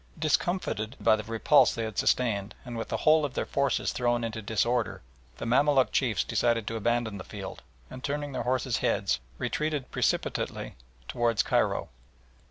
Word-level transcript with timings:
Discomfited 0.17 0.95
by 0.99 1.15
the 1.15 1.23
repulse 1.23 1.75
they 1.75 1.83
had 1.83 1.99
sustained 1.99 2.55
and 2.65 2.75
with 2.75 2.87
the 2.87 2.97
whole 3.05 3.23
of 3.23 3.35
their 3.35 3.45
forces 3.45 3.91
thrown 3.91 4.23
into 4.23 4.41
disorder, 4.41 5.03
the 5.37 5.45
Mamaluk 5.45 5.91
chiefs 5.91 6.23
decided 6.23 6.65
to 6.65 6.75
abandon 6.75 7.19
the 7.19 7.23
field, 7.23 7.61
and 7.87 8.03
turning 8.03 8.31
their 8.31 8.41
horses' 8.41 8.77
heads 8.77 9.19
retreated 9.37 9.91
precipitately 9.91 10.73
towards 11.07 11.43
Cairo. 11.43 11.89